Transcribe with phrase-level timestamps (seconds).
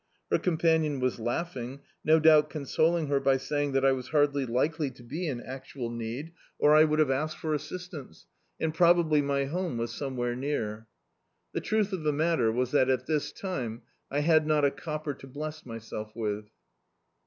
[0.31, 4.89] Her companion was lauding, no doubt consoling her by saying that I was hardly likely
[4.89, 7.23] to be in actual need, or I would Dictzed by Google On Tramp Again have
[7.29, 8.25] asked for assistance,
[8.59, 10.87] and probably my home was somewhere near.
[11.53, 15.13] The truth of the matter was that at this time I had not a copper
[15.13, 16.45] to bless my self with.